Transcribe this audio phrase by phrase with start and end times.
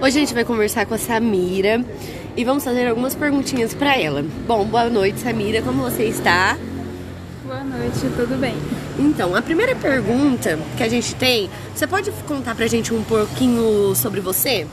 [0.00, 1.84] Hoje a gente vai conversar com a Samira
[2.36, 4.24] e vamos fazer algumas perguntinhas para ela.
[4.46, 5.62] Bom, boa noite, Samira.
[5.62, 6.56] Como você está?
[7.44, 8.54] Boa noite, tudo bem?
[8.98, 13.94] Então, a primeira pergunta que a gente tem, você pode contar pra gente um pouquinho
[13.94, 14.66] sobre você?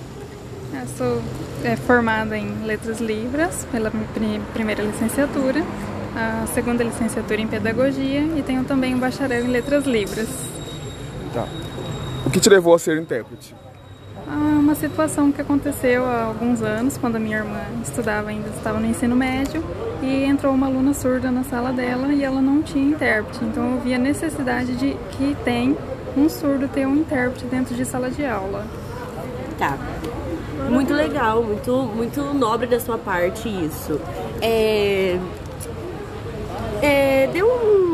[0.73, 1.21] Eu sou
[1.63, 3.91] é, formada em Letras Libras pela
[4.53, 5.63] primeira licenciatura,
[6.15, 10.29] a segunda licenciatura em Pedagogia e tenho também um bacharel em Letras Libras.
[11.33, 11.47] Tá.
[12.25, 13.53] O que te levou a ser intérprete?
[14.79, 19.13] Situação que aconteceu há alguns anos, quando a minha irmã estudava ainda, estava no ensino
[19.13, 19.61] médio,
[20.01, 23.43] e entrou uma aluna surda na sala dela e ela não tinha intérprete.
[23.43, 25.77] Então eu vi a necessidade de que tem
[26.15, 28.65] um surdo ter um intérprete dentro de sala de aula.
[29.57, 29.77] Tá.
[30.69, 33.99] Muito legal, muito, muito nobre da sua parte isso.
[34.41, 35.19] É,
[36.81, 37.08] é,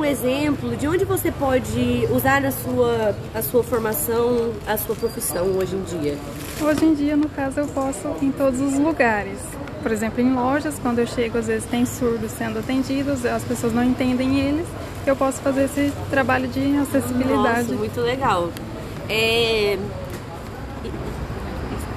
[0.06, 5.76] exemplo de onde você pode usar a sua, a sua formação, a sua profissão hoje
[5.76, 6.18] em dia.
[6.62, 9.40] Hoje em dia, no caso, eu posso em todos os lugares.
[9.82, 13.74] Por exemplo, em lojas, quando eu chego, às vezes tem surdos sendo atendidos, as pessoas
[13.74, 14.66] não entendem eles,
[15.06, 17.68] eu posso fazer esse trabalho de acessibilidade.
[17.68, 18.50] Nossa, muito legal.
[19.10, 19.78] É...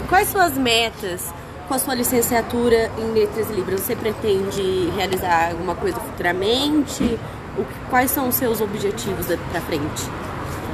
[0.08, 1.32] Quais suas metas
[1.66, 7.18] com a sua licenciatura em Letras Libras, você pretende realizar alguma coisa futuramente?
[7.58, 10.08] O, quais são os seus objetivos para frente?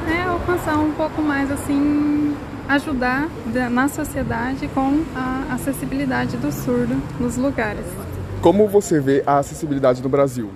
[0.09, 2.37] É alcançar um pouco mais assim,
[2.69, 3.29] ajudar
[3.71, 7.87] na sociedade com a acessibilidade do surdo nos lugares.
[8.43, 10.51] Como você vê a acessibilidade no Brasil?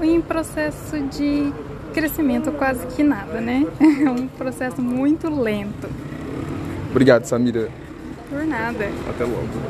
[0.00, 1.52] Em processo de
[1.92, 3.66] crescimento quase que nada, né?
[3.80, 5.88] É um processo muito lento.
[6.90, 7.68] Obrigado, Samira.
[8.28, 8.88] Por nada.
[9.08, 9.60] Até logo.